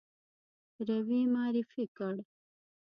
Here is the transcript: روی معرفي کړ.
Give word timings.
روی 0.87 1.19
معرفي 1.33 1.85
کړ. 1.97 2.15